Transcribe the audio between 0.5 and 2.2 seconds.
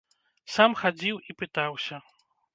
Сам хадзіў і пытаўся.